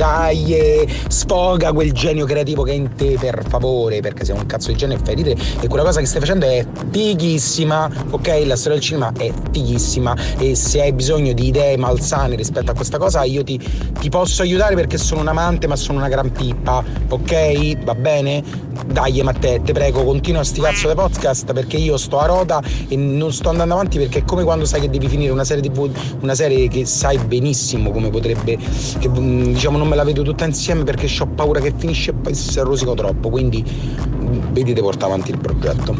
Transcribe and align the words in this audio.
Dai, 0.00 0.54
eh, 0.54 0.88
sfoga 1.08 1.74
quel 1.74 1.92
genio 1.92 2.24
creativo 2.24 2.62
che 2.62 2.70
è 2.70 2.74
in 2.74 2.94
te, 2.94 3.18
per 3.20 3.44
favore, 3.46 4.00
perché 4.00 4.24
sei 4.24 4.34
un 4.34 4.46
cazzo 4.46 4.70
di 4.70 4.76
genio 4.78 4.96
e 4.96 5.00
fai 5.04 5.14
ridere. 5.14 5.38
E 5.60 5.68
quella 5.68 5.84
cosa 5.84 6.00
che 6.00 6.06
stai 6.06 6.20
facendo 6.20 6.46
è 6.46 6.64
fighissima, 6.90 7.90
ok? 8.08 8.26
La 8.46 8.56
storia 8.56 8.78
del 8.78 8.80
cinema 8.80 9.12
è 9.14 9.30
fighissima. 9.52 10.16
E 10.38 10.54
se 10.54 10.80
hai 10.80 10.94
bisogno 10.94 11.34
di 11.34 11.48
idee 11.48 11.76
malsane 11.76 12.34
rispetto 12.34 12.70
a 12.70 12.74
questa 12.74 12.96
cosa, 12.96 13.24
io 13.24 13.44
ti, 13.44 13.60
ti 13.98 14.08
posso 14.08 14.40
aiutare 14.40 14.74
perché 14.74 14.96
sono 14.96 15.20
un 15.20 15.28
amante, 15.28 15.66
ma 15.66 15.76
sono 15.76 15.98
una 15.98 16.08
gran 16.08 16.32
pippa, 16.32 16.82
ok? 17.06 17.84
Va 17.84 17.94
bene? 17.94 18.42
Dai, 18.86 19.22
Matteo, 19.22 19.60
te 19.60 19.72
prego, 19.72 20.04
continua 20.04 20.42
sti 20.42 20.60
cazzo 20.60 20.88
di 20.88 20.94
podcast 20.94 21.52
perché 21.52 21.76
io 21.76 21.96
sto 21.96 22.18
a 22.18 22.26
rota 22.26 22.62
e 22.88 22.96
non 22.96 23.32
sto 23.32 23.48
andando 23.50 23.74
avanti 23.74 23.98
perché 23.98 24.20
è 24.20 24.24
come 24.24 24.42
quando 24.42 24.64
sai 24.64 24.80
che 24.80 24.90
devi 24.90 25.08
finire 25.08 25.32
una 25.32 25.44
serie 25.44 25.62
TV, 25.62 25.90
una 26.20 26.34
serie 26.34 26.68
che 26.68 26.84
sai 26.86 27.18
benissimo 27.18 27.90
come 27.90 28.10
potrebbe, 28.10 28.56
che 28.98 29.08
mm, 29.08 29.52
diciamo 29.52 29.78
non 29.78 29.88
me 29.88 29.96
la 29.96 30.04
vedo 30.04 30.22
tutta 30.22 30.44
insieme 30.44 30.84
perché 30.84 31.08
ho 31.20 31.26
paura 31.26 31.60
che 31.60 31.72
finisce 31.76 32.10
e 32.10 32.14
poi 32.14 32.34
si 32.34 32.58
rosico 32.60 32.94
troppo, 32.94 33.28
quindi 33.28 33.64
mm, 33.64 34.52
vedi 34.52 34.72
di 34.72 34.80
portare 34.80 35.12
avanti 35.12 35.30
il 35.30 35.38
progetto. 35.38 35.94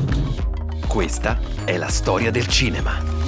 Questa 0.87 1.39
è 1.65 1.77
la 1.77 1.89
storia 1.89 2.31
del 2.31 2.47
cinema. 2.49 3.19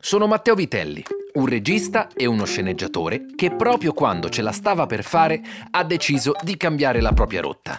Sono 0.00 0.26
Matteo 0.26 0.56
Vitelli, 0.56 1.04
un 1.34 1.46
regista 1.46 2.08
e 2.14 2.26
uno 2.26 2.44
sceneggiatore 2.44 3.26
che 3.34 3.54
proprio 3.54 3.92
quando 3.92 4.28
ce 4.28 4.42
la 4.42 4.52
stava 4.52 4.86
per 4.86 5.04
fare 5.04 5.40
ha 5.70 5.84
deciso 5.84 6.32
di 6.42 6.56
cambiare 6.56 7.00
la 7.00 7.12
propria 7.12 7.40
rotta. 7.40 7.78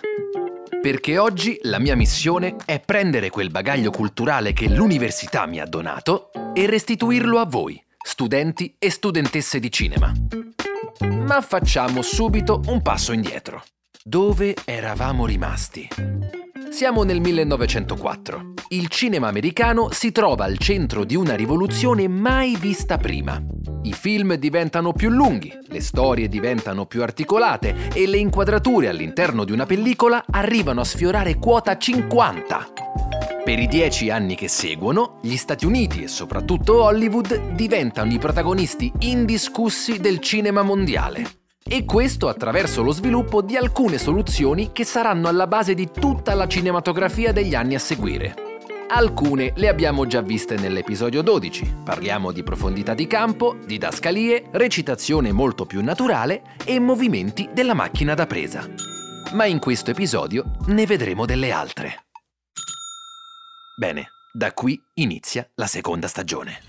Perché 0.81 1.17
oggi 1.17 1.59
la 1.63 1.79
mia 1.79 1.95
missione 1.95 2.55
è 2.66 2.79
prendere 2.79 3.29
quel 3.29 3.52
bagaglio 3.52 3.91
culturale 3.91 4.53
che 4.53 4.67
l'università 4.67 5.45
mi 5.45 5.59
ha 5.59 5.66
donato 5.66 6.31
e 6.53 6.66
restituirlo 6.66 7.38
a 7.38 7.45
voi, 7.45 7.81
studenti 8.03 8.75
e 8.79 8.89
studentesse 8.89 9.59
di 9.59 9.72
cinema. 9.72 10.11
Ma 11.07 11.41
facciamo 11.41 12.02
subito 12.02 12.61
un 12.67 12.81
passo 12.81 13.11
indietro. 13.11 13.63
Dove 14.03 14.55
eravamo 14.66 15.27
rimasti? 15.27 15.88
Siamo 16.72 17.03
nel 17.03 17.19
1904. 17.19 18.53
Il 18.69 18.88
cinema 18.88 19.27
americano 19.27 19.89
si 19.91 20.14
trova 20.14 20.45
al 20.45 20.58
centro 20.58 21.03
di 21.03 21.16
una 21.16 21.36
rivoluzione 21.36 22.08
mai 22.08 22.55
vista 22.55 22.97
prima. 22.97 23.39
I 23.83 23.91
film 23.91 24.36
diventano 24.36 24.94
più 24.94 25.09
lunghi, 25.09 25.53
le 25.67 25.81
storie 25.81 26.30
diventano 26.30 26.86
più 26.86 27.03
articolate 27.03 27.89
e 27.94 28.08
le 28.08 28.17
inquadrature 28.17 28.88
all'interno 28.88 29.44
di 29.44 29.52
una 29.52 29.66
pellicola 29.66 30.23
arrivano 30.30 30.80
a 30.80 30.86
sfiorare 30.86 31.38
quota 31.38 31.78
50. 31.78 32.67
Per 33.44 33.59
i 33.59 33.67
dieci 33.67 34.09
anni 34.09 34.35
che 34.35 34.47
seguono, 34.47 35.19
gli 35.22 35.35
Stati 35.35 35.66
Uniti 35.66 36.03
e 36.03 36.07
soprattutto 36.07 36.84
Hollywood 36.84 37.51
diventano 37.51 38.13
i 38.13 38.17
protagonisti 38.17 38.90
indiscussi 39.00 40.00
del 40.00 40.19
cinema 40.19 40.62
mondiale. 40.62 41.41
E 41.63 41.85
questo 41.85 42.27
attraverso 42.27 42.81
lo 42.81 42.91
sviluppo 42.91 43.41
di 43.41 43.55
alcune 43.55 43.97
soluzioni 43.97 44.72
che 44.72 44.83
saranno 44.83 45.27
alla 45.27 45.47
base 45.47 45.73
di 45.73 45.89
tutta 45.91 46.33
la 46.33 46.47
cinematografia 46.47 47.31
degli 47.31 47.55
anni 47.55 47.75
a 47.75 47.79
seguire. 47.79 48.49
Alcune 48.94 49.53
le 49.55 49.69
abbiamo 49.69 50.05
già 50.05 50.19
viste 50.19 50.57
nell'episodio 50.57 51.22
12. 51.22 51.75
Parliamo 51.85 52.33
di 52.33 52.44
profondità 52.44 52.94
di 52.94 53.07
campo, 53.07 53.55
didascalie, 53.66 54.49
recitazione 54.51 55.31
molto 55.31 55.66
più 55.66 55.81
naturale 55.81 56.41
e 56.66 56.77
movimenti 56.79 57.49
della 57.53 57.73
macchina 57.73 58.16
da 58.16 58.28
presa. 58.28 58.67
Ma 59.31 59.45
in 59.45 59.59
questo 59.59 59.91
episodio 59.91 60.43
ne 60.66 60.85
vedremo 60.85 61.25
delle 61.25 61.51
altre. 61.51 62.07
Bene, 63.79 64.09
da 64.33 64.51
qui 64.51 64.78
inizia 64.95 65.49
la 65.55 65.67
seconda 65.67 66.09
stagione. 66.09 66.59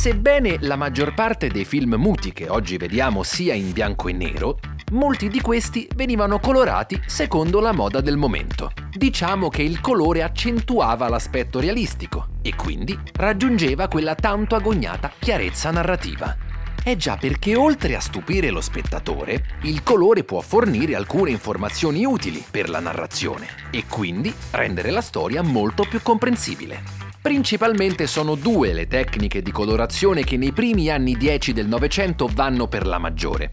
Sebbene 0.00 0.56
la 0.60 0.76
maggior 0.76 1.12
parte 1.12 1.48
dei 1.48 1.66
film 1.66 1.96
muti 1.96 2.32
che 2.32 2.48
oggi 2.48 2.78
vediamo 2.78 3.22
sia 3.22 3.52
in 3.52 3.70
bianco 3.70 4.08
e 4.08 4.14
nero, 4.14 4.58
molti 4.92 5.28
di 5.28 5.42
questi 5.42 5.86
venivano 5.94 6.40
colorati 6.40 6.98
secondo 7.04 7.60
la 7.60 7.72
moda 7.72 8.00
del 8.00 8.16
momento. 8.16 8.72
Diciamo 8.94 9.50
che 9.50 9.60
il 9.60 9.82
colore 9.82 10.22
accentuava 10.22 11.06
l'aspetto 11.10 11.60
realistico 11.60 12.28
e 12.40 12.56
quindi 12.56 12.98
raggiungeva 13.12 13.88
quella 13.88 14.14
tanto 14.14 14.54
agognata 14.54 15.12
chiarezza 15.18 15.70
narrativa. 15.70 16.34
È 16.82 16.96
già 16.96 17.18
perché 17.18 17.54
oltre 17.54 17.94
a 17.94 18.00
stupire 18.00 18.48
lo 18.48 18.62
spettatore, 18.62 19.58
il 19.64 19.82
colore 19.82 20.24
può 20.24 20.40
fornire 20.40 20.94
alcune 20.94 21.30
informazioni 21.30 22.06
utili 22.06 22.42
per 22.50 22.70
la 22.70 22.80
narrazione 22.80 23.46
e 23.70 23.84
quindi 23.86 24.32
rendere 24.52 24.92
la 24.92 25.02
storia 25.02 25.42
molto 25.42 25.84
più 25.86 26.00
comprensibile. 26.00 26.99
Principalmente 27.22 28.06
sono 28.06 28.34
due 28.34 28.72
le 28.72 28.86
tecniche 28.86 29.42
di 29.42 29.52
colorazione 29.52 30.24
che 30.24 30.38
nei 30.38 30.52
primi 30.52 30.88
anni 30.88 31.18
10 31.18 31.52
del 31.52 31.66
Novecento 31.66 32.26
vanno 32.32 32.66
per 32.66 32.86
la 32.86 32.96
maggiore. 32.96 33.52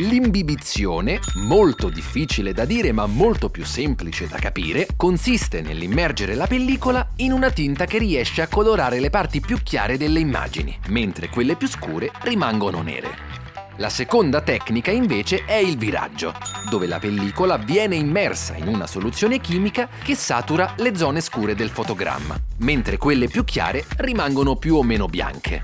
L'imbibizione, 0.00 1.18
molto 1.36 1.88
difficile 1.88 2.52
da 2.52 2.66
dire 2.66 2.92
ma 2.92 3.06
molto 3.06 3.48
più 3.48 3.64
semplice 3.64 4.28
da 4.28 4.36
capire, 4.36 4.88
consiste 4.94 5.62
nell'immergere 5.62 6.34
la 6.34 6.46
pellicola 6.46 7.14
in 7.16 7.32
una 7.32 7.50
tinta 7.50 7.86
che 7.86 7.96
riesce 7.96 8.42
a 8.42 8.46
colorare 8.46 9.00
le 9.00 9.08
parti 9.08 9.40
più 9.40 9.56
chiare 9.62 9.96
delle 9.96 10.20
immagini, 10.20 10.78
mentre 10.88 11.30
quelle 11.30 11.56
più 11.56 11.66
scure 11.66 12.10
rimangono 12.24 12.82
nere. 12.82 13.47
La 13.78 13.90
seconda 13.90 14.40
tecnica 14.40 14.90
invece 14.90 15.44
è 15.44 15.54
il 15.54 15.78
viraggio, 15.78 16.34
dove 16.68 16.88
la 16.88 16.98
pellicola 16.98 17.58
viene 17.58 17.94
immersa 17.94 18.56
in 18.56 18.66
una 18.66 18.88
soluzione 18.88 19.38
chimica 19.40 19.88
che 20.02 20.16
satura 20.16 20.74
le 20.78 20.96
zone 20.96 21.20
scure 21.20 21.54
del 21.54 21.70
fotogramma, 21.70 22.36
mentre 22.58 22.96
quelle 22.96 23.28
più 23.28 23.44
chiare 23.44 23.84
rimangono 23.98 24.56
più 24.56 24.74
o 24.74 24.82
meno 24.82 25.06
bianche. 25.06 25.62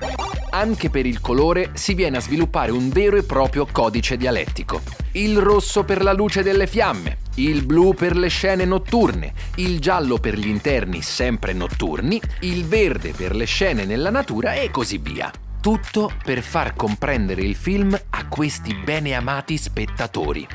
Anche 0.50 0.90
per 0.90 1.06
il 1.06 1.20
colore 1.20 1.70
si 1.74 1.94
viene 1.94 2.18
a 2.18 2.20
sviluppare 2.20 2.70
un 2.70 2.88
vero 2.88 3.16
e 3.16 3.24
proprio 3.24 3.66
codice 3.66 4.16
dialettico. 4.16 4.82
Il 5.12 5.36
rosso 5.38 5.82
per 5.82 6.00
la 6.04 6.12
luce 6.12 6.44
delle 6.44 6.68
fiamme, 6.68 7.18
il 7.36 7.64
blu 7.64 7.94
per 7.94 8.16
le 8.16 8.28
scene 8.28 8.64
notturne, 8.64 9.32
il 9.56 9.80
giallo 9.80 10.18
per 10.18 10.38
gli 10.38 10.46
interni 10.46 11.02
sempre 11.02 11.52
notturni, 11.52 12.20
il 12.42 12.64
verde 12.64 13.10
per 13.10 13.34
le 13.34 13.46
scene 13.46 13.84
nella 13.84 14.10
natura 14.10 14.52
e 14.52 14.70
così 14.70 14.98
via. 14.98 15.32
Tutto 15.64 16.12
per 16.22 16.42
far 16.42 16.74
comprendere 16.74 17.40
il 17.40 17.54
film 17.54 17.98
a 18.10 18.28
questi 18.28 18.74
bene 18.74 19.14
amati 19.14 19.56
spettatori. 19.56 20.46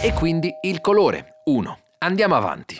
E 0.00 0.12
quindi 0.12 0.48
il 0.62 0.80
colore. 0.80 1.40
1. 1.46 1.78
Andiamo 1.98 2.36
avanti. 2.36 2.76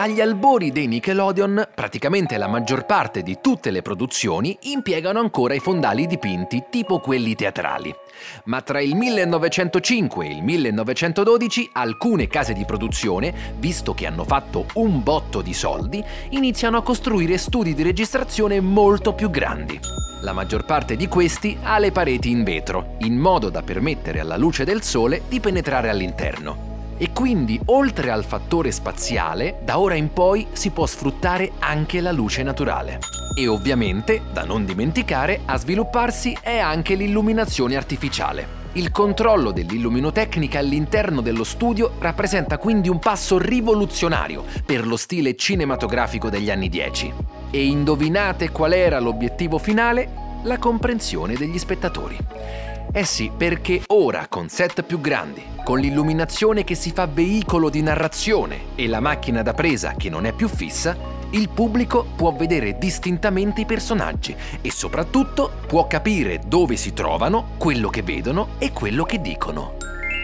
Agli 0.00 0.20
albori 0.20 0.70
dei 0.70 0.86
Nickelodeon, 0.86 1.70
praticamente 1.74 2.36
la 2.36 2.46
maggior 2.46 2.86
parte 2.86 3.24
di 3.24 3.38
tutte 3.42 3.72
le 3.72 3.82
produzioni 3.82 4.56
impiegano 4.62 5.18
ancora 5.18 5.54
i 5.54 5.58
fondali 5.58 6.06
dipinti 6.06 6.66
tipo 6.70 7.00
quelli 7.00 7.34
teatrali. 7.34 7.92
Ma 8.44 8.62
tra 8.62 8.80
il 8.80 8.94
1905 8.94 10.24
e 10.24 10.30
il 10.30 10.44
1912 10.44 11.70
alcune 11.72 12.28
case 12.28 12.52
di 12.52 12.64
produzione, 12.64 13.34
visto 13.58 13.92
che 13.92 14.06
hanno 14.06 14.22
fatto 14.22 14.66
un 14.74 15.02
botto 15.02 15.42
di 15.42 15.52
soldi, 15.52 16.00
iniziano 16.30 16.76
a 16.76 16.82
costruire 16.84 17.36
studi 17.36 17.74
di 17.74 17.82
registrazione 17.82 18.60
molto 18.60 19.14
più 19.14 19.30
grandi. 19.30 19.80
La 20.20 20.32
maggior 20.32 20.64
parte 20.64 20.94
di 20.94 21.08
questi 21.08 21.58
ha 21.60 21.76
le 21.80 21.90
pareti 21.90 22.30
in 22.30 22.44
vetro, 22.44 22.94
in 22.98 23.16
modo 23.16 23.50
da 23.50 23.62
permettere 23.62 24.20
alla 24.20 24.36
luce 24.36 24.62
del 24.62 24.82
sole 24.82 25.22
di 25.28 25.40
penetrare 25.40 25.88
all'interno. 25.88 26.67
E 26.98 27.12
quindi, 27.12 27.60
oltre 27.66 28.10
al 28.10 28.24
fattore 28.24 28.72
spaziale, 28.72 29.60
da 29.62 29.78
ora 29.78 29.94
in 29.94 30.12
poi 30.12 30.48
si 30.52 30.70
può 30.70 30.84
sfruttare 30.84 31.52
anche 31.60 32.00
la 32.00 32.10
luce 32.10 32.42
naturale. 32.42 32.98
E 33.36 33.46
ovviamente, 33.46 34.20
da 34.32 34.44
non 34.44 34.64
dimenticare, 34.64 35.42
a 35.44 35.56
svilupparsi 35.56 36.36
è 36.40 36.58
anche 36.58 36.96
l'illuminazione 36.96 37.76
artificiale. 37.76 38.56
Il 38.72 38.90
controllo 38.90 39.52
dell'illuminotecnica 39.52 40.58
all'interno 40.58 41.20
dello 41.20 41.44
studio 41.44 41.92
rappresenta 42.00 42.58
quindi 42.58 42.88
un 42.88 42.98
passo 42.98 43.38
rivoluzionario 43.38 44.44
per 44.66 44.86
lo 44.86 44.96
stile 44.96 45.36
cinematografico 45.36 46.28
degli 46.28 46.50
anni 46.50 46.68
10. 46.68 47.12
E 47.50 47.64
indovinate 47.64 48.50
qual 48.50 48.72
era 48.72 48.98
l'obiettivo 48.98 49.58
finale? 49.58 50.26
la 50.42 50.58
comprensione 50.58 51.34
degli 51.34 51.58
spettatori. 51.58 52.16
Eh 52.90 53.04
sì, 53.04 53.30
perché 53.36 53.82
ora 53.88 54.26
con 54.28 54.48
set 54.48 54.82
più 54.82 55.00
grandi, 55.00 55.42
con 55.62 55.78
l'illuminazione 55.78 56.64
che 56.64 56.74
si 56.74 56.90
fa 56.90 57.06
veicolo 57.06 57.68
di 57.68 57.82
narrazione 57.82 58.74
e 58.74 58.88
la 58.88 59.00
macchina 59.00 59.42
da 59.42 59.52
presa 59.52 59.94
che 59.94 60.08
non 60.08 60.24
è 60.24 60.32
più 60.32 60.48
fissa, 60.48 60.96
il 61.30 61.50
pubblico 61.50 62.06
può 62.16 62.32
vedere 62.32 62.78
distintamente 62.78 63.60
i 63.60 63.66
personaggi 63.66 64.34
e 64.62 64.70
soprattutto 64.72 65.52
può 65.66 65.86
capire 65.86 66.40
dove 66.46 66.76
si 66.76 66.94
trovano, 66.94 67.50
quello 67.58 67.90
che 67.90 68.02
vedono 68.02 68.54
e 68.58 68.72
quello 68.72 69.04
che 69.04 69.20
dicono. 69.20 69.76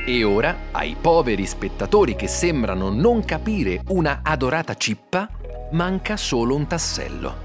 E 0.06 0.24
ora, 0.24 0.56
ai 0.72 0.96
poveri 0.98 1.44
spettatori 1.44 2.16
che 2.16 2.28
sembrano 2.28 2.88
non 2.88 3.24
capire 3.24 3.82
una 3.88 4.20
adorata 4.22 4.74
cippa, 4.74 5.28
manca 5.72 6.16
solo 6.16 6.54
un 6.54 6.66
tassello. 6.66 7.43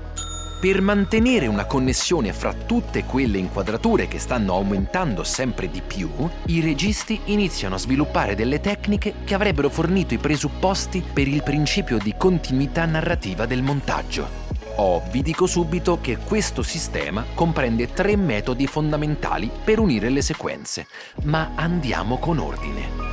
Per 0.60 0.82
mantenere 0.82 1.48
una 1.48 1.64
connessione 1.64 2.34
fra 2.34 2.54
tutte 2.54 3.06
quelle 3.06 3.38
inquadrature 3.38 4.10
che 4.10 4.20
stanno 4.20 4.56
aumentando 4.56 5.24
sempre 5.24 5.70
di 5.70 5.82
più, 5.82 6.10
i 6.48 6.60
registi 6.60 7.18
iniziano 7.26 7.76
a 7.76 7.78
sviluppare 7.78 8.36
delle 8.36 8.60
tecniche 8.60 9.14
che 9.24 9.36
avrebbero 9.36 9.70
fornito 9.70 10.14
i 10.14 10.18
presupposti 10.18 11.02
per 11.14 11.30
il 11.30 11.44
principio 11.44 11.98
di 11.98 12.14
continuità 12.18 12.84
narrativa 12.84 13.46
del 13.46 13.62
montaggio. 13.62 14.28
Oh, 14.76 15.02
vi 15.10 15.22
dico 15.22 15.46
subito 15.46 16.00
che 16.02 16.18
questo 16.18 16.62
sistema 16.62 17.24
comprende 17.34 17.94
tre 17.94 18.18
metodi 18.18 18.68
fondamentali 18.68 19.50
per 19.64 19.80
unire 19.80 20.10
le 20.10 20.22
sequenze, 20.22 20.88
ma 21.24 21.52
andiamo 21.56 22.18
con 22.18 22.38
ordine. 22.38 23.08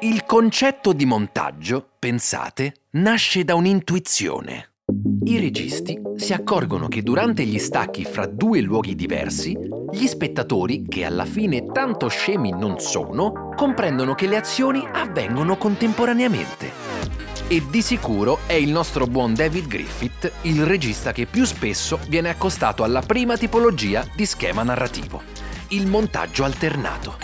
Il 0.00 0.24
concetto 0.26 0.92
di 0.92 1.06
montaggio, 1.06 1.92
pensate, 1.98 2.74
nasce 2.90 3.42
da 3.42 3.54
un'intuizione. 3.54 4.71
I 5.24 5.38
registi 5.38 5.96
si 6.16 6.32
accorgono 6.32 6.88
che 6.88 7.02
durante 7.02 7.44
gli 7.44 7.58
stacchi 7.58 8.04
fra 8.04 8.26
due 8.26 8.60
luoghi 8.60 8.96
diversi, 8.96 9.56
gli 9.92 10.06
spettatori, 10.08 10.84
che 10.88 11.04
alla 11.04 11.24
fine 11.24 11.64
tanto 11.66 12.08
scemi 12.08 12.50
non 12.50 12.80
sono, 12.80 13.52
comprendono 13.54 14.14
che 14.14 14.26
le 14.26 14.36
azioni 14.36 14.84
avvengono 14.92 15.56
contemporaneamente. 15.56 16.70
E 17.46 17.62
di 17.70 17.82
sicuro 17.82 18.40
è 18.46 18.54
il 18.54 18.72
nostro 18.72 19.06
buon 19.06 19.34
David 19.34 19.68
Griffith 19.68 20.32
il 20.42 20.64
regista 20.64 21.12
che 21.12 21.26
più 21.26 21.44
spesso 21.44 22.00
viene 22.08 22.28
accostato 22.28 22.82
alla 22.82 23.02
prima 23.02 23.36
tipologia 23.36 24.04
di 24.16 24.26
schema 24.26 24.64
narrativo, 24.64 25.22
il 25.68 25.86
montaggio 25.86 26.42
alternato. 26.42 27.16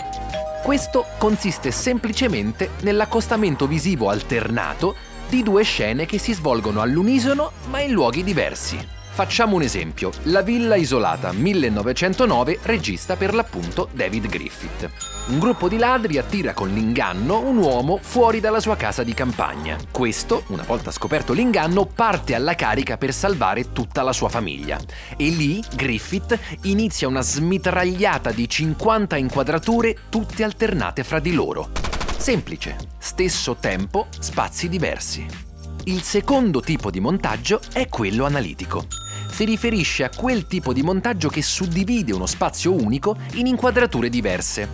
Questo 0.63 1.05
consiste 1.17 1.71
semplicemente 1.71 2.69
nell'accostamento 2.81 3.67
visivo 3.67 4.09
alternato 4.09 4.95
di 5.29 5.43
due 5.43 5.63
scene 5.63 6.05
che 6.05 6.17
si 6.17 6.33
svolgono 6.33 6.81
all'unisono 6.81 7.51
ma 7.69 7.79
in 7.81 7.91
luoghi 7.91 8.23
diversi. 8.23 8.97
Facciamo 9.11 9.57
un 9.57 9.63
esempio, 9.63 10.11
La 10.23 10.41
Villa 10.41 10.75
Isolata 10.75 11.33
1909 11.33 12.59
regista 12.63 13.17
per 13.17 13.33
l'appunto 13.33 13.89
David 13.91 14.27
Griffith. 14.27 14.89
Un 15.27 15.39
gruppo 15.39 15.67
di 15.67 15.77
ladri 15.77 16.17
attira 16.17 16.53
con 16.53 16.69
l'inganno 16.69 17.39
un 17.41 17.57
uomo 17.57 17.99
fuori 18.01 18.39
dalla 18.39 18.61
sua 18.61 18.77
casa 18.77 19.03
di 19.03 19.13
campagna. 19.13 19.77
Questo, 19.91 20.43
una 20.47 20.63
volta 20.63 20.89
scoperto 20.89 21.33
l'inganno, 21.33 21.85
parte 21.85 22.33
alla 22.33 22.55
carica 22.55 22.97
per 22.97 23.13
salvare 23.13 23.73
tutta 23.73 24.03
la 24.03 24.13
sua 24.13 24.29
famiglia. 24.29 24.79
E 25.17 25.29
lì 25.29 25.61
Griffith 25.75 26.39
inizia 26.61 27.09
una 27.09 27.21
smitragliata 27.21 28.31
di 28.31 28.47
50 28.47 29.17
inquadrature 29.17 29.95
tutte 30.09 30.43
alternate 30.45 31.03
fra 31.03 31.19
di 31.19 31.33
loro. 31.33 31.88
Semplice, 32.19 32.75
stesso 32.97 33.55
tempo, 33.55 34.07
spazi 34.19 34.67
diversi. 34.67 35.25
Il 35.85 36.01
secondo 36.01 36.59
tipo 36.59 36.91
di 36.91 36.99
montaggio 36.99 37.61
è 37.71 37.87
quello 37.87 38.25
analitico. 38.25 38.87
Si 39.31 39.45
riferisce 39.45 40.03
a 40.03 40.09
quel 40.13 40.45
tipo 40.45 40.73
di 40.73 40.81
montaggio 40.83 41.29
che 41.29 41.41
suddivide 41.41 42.11
uno 42.11 42.25
spazio 42.25 42.73
unico 42.73 43.15
in 43.35 43.47
inquadrature 43.47 44.09
diverse. 44.09 44.67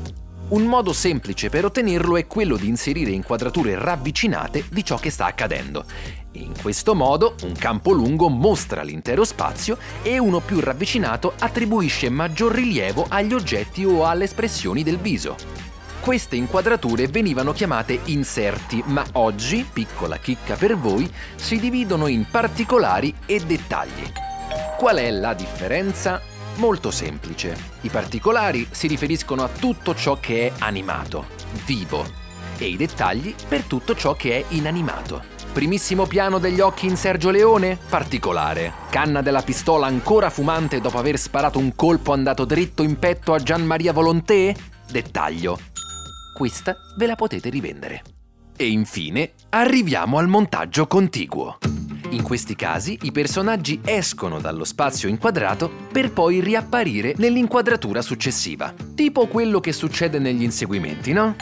Un 0.50 0.64
modo 0.64 0.92
semplice 0.92 1.50
per 1.50 1.66
ottenerlo 1.66 2.18
è 2.18 2.26
quello 2.26 2.58
di 2.58 2.68
inserire 2.68 3.12
inquadrature 3.12 3.78
ravvicinate 3.78 4.66
di 4.72 4.84
ciò 4.84 4.98
che 4.98 5.12
sta 5.12 5.26
accadendo. 5.26 5.86
In 6.34 6.52
questo 6.60 6.96
modo 6.96 7.36
un 7.44 7.54
campo 7.54 7.92
lungo 7.92 8.28
mostra 8.28 8.82
l'intero 8.82 9.24
spazio 9.24 9.78
e 10.02 10.18
uno 10.18 10.40
più 10.40 10.60
ravvicinato 10.60 11.34
attribuisce 11.38 12.10
maggior 12.10 12.54
rilievo 12.54 13.06
agli 13.08 13.34
oggetti 13.34 13.86
o 13.86 14.04
alle 14.04 14.24
espressioni 14.24 14.82
del 14.82 14.98
viso. 14.98 15.75
Queste 16.06 16.36
inquadrature 16.36 17.08
venivano 17.08 17.52
chiamate 17.52 18.00
inserti, 18.06 18.84
ma 18.86 19.04
oggi, 19.14 19.66
piccola 19.74 20.18
chicca 20.18 20.54
per 20.54 20.78
voi, 20.78 21.12
si 21.34 21.60
dividono 21.60 22.06
in 22.06 22.28
particolari 22.30 23.12
e 23.26 23.40
dettagli. 23.40 24.12
Qual 24.78 24.98
è 24.98 25.10
la 25.10 25.34
differenza? 25.34 26.22
Molto 26.58 26.92
semplice. 26.92 27.58
I 27.82 27.90
particolari 27.90 28.68
si 28.70 28.86
riferiscono 28.86 29.44
a 29.44 29.48
tutto 29.48 29.96
ciò 29.96 30.20
che 30.20 30.46
è 30.46 30.52
animato, 30.60 31.26
vivo, 31.66 32.06
e 32.60 32.68
i 32.68 32.78
dettagli 32.78 33.34
per 33.48 33.64
tutto 33.64 33.96
ciò 33.96 34.14
che 34.14 34.38
è 34.38 34.46
inanimato. 34.50 35.24
Primissimo 35.54 36.06
piano 36.06 36.38
degli 36.38 36.60
occhi 36.60 36.86
in 36.86 36.98
Sergio 36.98 37.32
Leone? 37.32 37.80
Particolare. 37.90 38.74
Canna 38.92 39.24
della 39.24 39.42
pistola 39.42 39.88
ancora 39.88 40.30
fumante 40.30 40.80
dopo 40.80 41.00
aver 41.00 41.18
sparato 41.18 41.58
un 41.58 41.74
colpo 41.74 42.14
andato 42.14 42.46
dritto 42.46 42.84
in 42.84 43.00
petto 43.00 43.34
a 43.34 43.40
Gian 43.40 43.64
Maria 43.64 43.92
Volonté? 43.92 44.56
Dettaglio 44.88 45.74
questa 46.36 46.76
ve 46.98 47.06
la 47.06 47.16
potete 47.16 47.50
rivendere. 47.50 48.04
E 48.58 48.68
infine 48.68 49.32
arriviamo 49.50 50.18
al 50.18 50.28
montaggio 50.28 50.86
contiguo. 50.86 51.58
In 52.10 52.24
questi 52.24 52.58
casi 52.58 53.00
i 53.04 53.14
personaggi 53.14 53.80
escono 53.86 54.42
dallo 54.42 54.66
spazio 54.66 55.08
inquadrato 55.08 55.72
per 55.92 56.12
poi 56.12 56.42
riapparire 56.42 57.14
nell'inquadratura 57.18 58.02
successiva, 58.02 58.74
tipo 58.94 59.28
quello 59.28 59.62
che 59.62 59.72
succede 59.72 60.20
negli 60.20 60.44
inseguimenti, 60.44 61.14
no? 61.14 61.38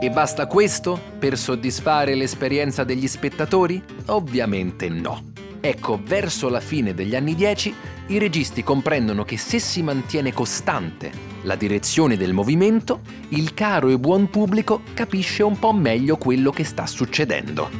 E 0.00 0.08
basta 0.10 0.46
questo 0.46 1.00
per 1.18 1.36
soddisfare 1.36 2.14
l'esperienza 2.14 2.84
degli 2.84 3.08
spettatori? 3.08 3.82
Ovviamente 4.06 4.88
no. 4.88 5.32
Ecco, 5.60 6.00
verso 6.00 6.48
la 6.48 6.60
fine 6.60 6.94
degli 6.94 7.16
anni 7.16 7.34
10 7.34 7.74
i 8.08 8.18
registi 8.18 8.62
comprendono 8.62 9.24
che 9.24 9.36
se 9.36 9.58
si 9.58 9.82
mantiene 9.82 10.32
costante 10.32 11.27
la 11.48 11.56
direzione 11.56 12.18
del 12.18 12.34
movimento, 12.34 13.00
il 13.30 13.54
caro 13.54 13.88
e 13.88 13.98
buon 13.98 14.28
pubblico 14.28 14.82
capisce 14.92 15.42
un 15.42 15.58
po' 15.58 15.72
meglio 15.72 16.18
quello 16.18 16.50
che 16.50 16.62
sta 16.62 16.86
succedendo. 16.86 17.70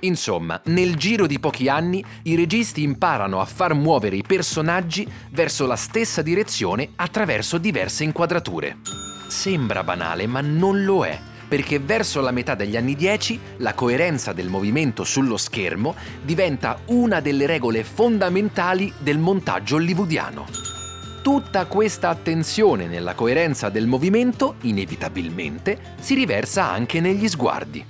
Insomma, 0.00 0.60
nel 0.66 0.94
giro 0.94 1.26
di 1.26 1.40
pochi 1.40 1.68
anni 1.68 2.02
i 2.22 2.36
registi 2.36 2.82
imparano 2.82 3.40
a 3.40 3.44
far 3.44 3.74
muovere 3.74 4.14
i 4.14 4.22
personaggi 4.22 5.06
verso 5.30 5.66
la 5.66 5.74
stessa 5.74 6.22
direzione 6.22 6.90
attraverso 6.94 7.58
diverse 7.58 8.04
inquadrature. 8.04 8.78
Sembra 9.26 9.82
banale, 9.82 10.28
ma 10.28 10.40
non 10.40 10.84
lo 10.84 11.04
è 11.04 11.18
perché 11.48 11.80
verso 11.80 12.22
la 12.22 12.30
metà 12.30 12.54
degli 12.54 12.78
anni 12.78 12.94
10 12.94 13.38
la 13.58 13.74
coerenza 13.74 14.32
del 14.32 14.48
movimento 14.48 15.04
sullo 15.04 15.36
schermo 15.36 15.94
diventa 16.22 16.78
una 16.86 17.20
delle 17.20 17.44
regole 17.44 17.84
fondamentali 17.84 18.90
del 18.98 19.18
montaggio 19.18 19.76
hollywoodiano. 19.76 20.72
Tutta 21.22 21.66
questa 21.66 22.08
attenzione 22.08 22.88
nella 22.88 23.14
coerenza 23.14 23.68
del 23.68 23.86
movimento, 23.86 24.56
inevitabilmente, 24.62 25.94
si 26.00 26.14
riversa 26.14 26.68
anche 26.68 27.00
negli 27.00 27.28
sguardi. 27.28 27.86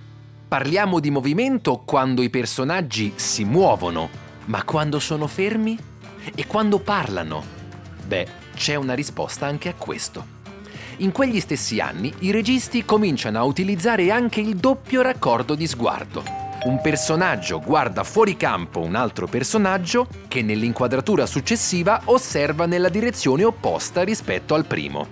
Parliamo 0.46 1.00
di 1.00 1.10
movimento 1.10 1.78
quando 1.78 2.20
i 2.20 2.28
personaggi 2.28 3.14
si 3.16 3.44
muovono, 3.44 4.10
ma 4.44 4.62
quando 4.64 4.98
sono 4.98 5.26
fermi? 5.26 5.78
E 6.34 6.46
quando 6.46 6.78
parlano? 6.78 7.42
Beh, 8.06 8.26
c'è 8.54 8.74
una 8.74 8.92
risposta 8.92 9.46
anche 9.46 9.70
a 9.70 9.74
questo. 9.78 10.40
In 10.98 11.10
quegli 11.10 11.40
stessi 11.40 11.80
anni 11.80 12.12
i 12.18 12.32
registi 12.32 12.84
cominciano 12.84 13.38
a 13.38 13.44
utilizzare 13.44 14.10
anche 14.10 14.42
il 14.42 14.56
doppio 14.56 15.00
raccordo 15.00 15.54
di 15.54 15.66
sguardo. 15.66 16.41
Un 16.64 16.80
personaggio 16.80 17.58
guarda 17.58 18.04
fuori 18.04 18.36
campo 18.36 18.78
un 18.78 18.94
altro 18.94 19.26
personaggio 19.26 20.06
che 20.28 20.42
nell'inquadratura 20.42 21.26
successiva 21.26 22.02
osserva 22.04 22.66
nella 22.66 22.88
direzione 22.88 23.42
opposta 23.42 24.04
rispetto 24.04 24.54
al 24.54 24.64
primo. 24.64 25.08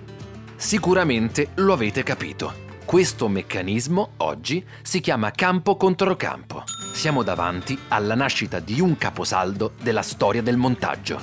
Sicuramente 0.55 1.49
lo 1.55 1.73
avete 1.73 2.03
capito. 2.03 2.69
Questo 2.85 3.27
meccanismo 3.27 4.11
oggi 4.17 4.65
si 4.81 5.01
chiama 5.01 5.31
campo 5.31 5.75
contro 5.75 6.15
campo. 6.15 6.63
Siamo 6.93 7.21
davanti 7.21 7.77
alla 7.89 8.15
nascita 8.15 8.59
di 8.59 8.79
un 8.79 8.97
caposaldo 8.97 9.73
della 9.81 10.03
storia 10.03 10.41
del 10.41 10.55
montaggio. 10.55 11.19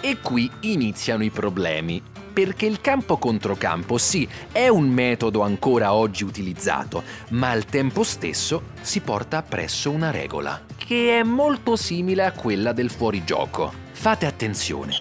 E 0.00 0.20
qui 0.22 0.50
iniziano 0.60 1.22
i 1.22 1.30
problemi, 1.30 2.02
perché 2.34 2.66
il 2.66 2.80
campo 2.80 3.16
contro 3.16 3.54
campo 3.54 3.96
sì, 3.96 4.28
è 4.50 4.66
un 4.66 4.88
metodo 4.88 5.40
ancora 5.42 5.94
oggi 5.94 6.24
utilizzato, 6.24 7.04
ma 7.30 7.50
al 7.50 7.64
tempo 7.64 8.02
stesso 8.02 8.72
si 8.80 9.00
porta 9.00 9.38
appresso 9.38 9.90
una 9.90 10.10
regola, 10.10 10.60
che 10.76 11.20
è 11.20 11.22
molto 11.22 11.76
simile 11.76 12.24
a 12.24 12.32
quella 12.32 12.72
del 12.72 12.90
fuorigioco. 12.90 13.72
Fate 13.92 14.26
attenzione, 14.26 14.94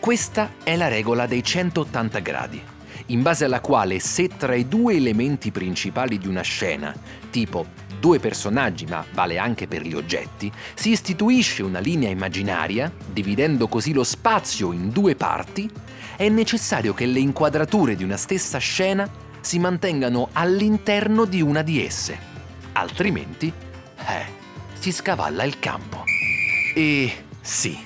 questa 0.00 0.54
è 0.64 0.74
la 0.76 0.88
regola 0.88 1.26
dei 1.26 1.44
180 1.44 2.18
gradi, 2.20 2.62
in 3.08 3.22
base 3.22 3.44
alla 3.44 3.60
quale 3.60 4.00
se 4.00 4.28
tra 4.36 4.54
i 4.54 4.68
due 4.68 4.96
elementi 4.96 5.50
principali 5.50 6.18
di 6.18 6.26
una 6.26 6.42
scena, 6.42 6.94
tipo 7.30 7.66
due 7.98 8.18
personaggi, 8.18 8.86
ma 8.86 9.04
vale 9.12 9.38
anche 9.38 9.66
per 9.66 9.82
gli 9.82 9.94
oggetti, 9.94 10.50
si 10.74 10.90
istituisce 10.90 11.62
una 11.62 11.78
linea 11.78 12.10
immaginaria, 12.10 12.92
dividendo 13.12 13.68
così 13.68 13.92
lo 13.92 14.04
spazio 14.04 14.72
in 14.72 14.90
due 14.90 15.14
parti, 15.14 15.68
è 16.16 16.28
necessario 16.28 16.94
che 16.94 17.06
le 17.06 17.20
inquadrature 17.20 17.96
di 17.96 18.04
una 18.04 18.16
stessa 18.16 18.58
scena 18.58 19.08
si 19.40 19.58
mantengano 19.58 20.28
all'interno 20.32 21.24
di 21.24 21.40
una 21.40 21.62
di 21.62 21.84
esse. 21.84 22.18
Altrimenti, 22.72 23.52
eh, 24.06 24.24
si 24.78 24.92
scavalla 24.92 25.44
il 25.44 25.58
campo. 25.58 26.04
E 26.74 27.12
sì, 27.40 27.78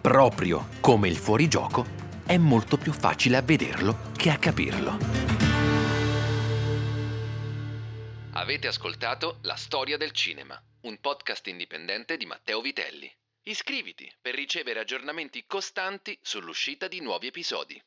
proprio 0.00 0.66
come 0.80 1.08
il 1.08 1.16
fuorigioco, 1.16 2.00
è 2.24 2.36
molto 2.38 2.78
più 2.78 2.92
facile 2.92 3.36
a 3.36 3.42
vederlo 3.42 4.10
che 4.22 4.30
a 4.30 4.38
capirlo. 4.38 4.98
Avete 8.34 8.68
ascoltato 8.68 9.38
La 9.42 9.56
storia 9.56 9.96
del 9.96 10.12
cinema, 10.12 10.62
un 10.82 10.96
podcast 11.00 11.44
indipendente 11.48 12.16
di 12.16 12.24
Matteo 12.24 12.60
Vitelli. 12.60 13.12
Iscriviti 13.42 14.08
per 14.20 14.36
ricevere 14.36 14.78
aggiornamenti 14.78 15.42
costanti 15.44 16.16
sull'uscita 16.22 16.86
di 16.86 17.00
nuovi 17.00 17.26
episodi. 17.26 17.82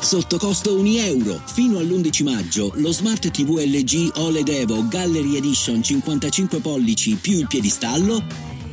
Sotto 0.00 0.38
costo 0.38 0.78
1 0.78 0.88
euro. 1.00 1.34
Fino 1.46 1.76
all'11 1.76 2.24
maggio 2.24 2.70
lo 2.76 2.92
Smart 2.92 3.30
TV 3.30 3.58
LG 3.58 4.12
OLED 4.16 4.48
Evo 4.48 4.88
Gallery 4.88 5.36
Edition 5.36 5.82
55 5.82 6.60
pollici 6.60 7.16
più 7.16 7.36
il 7.36 7.46
piedistallo 7.46 8.55